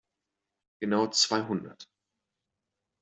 [0.79, 1.87] Genau zweihundert.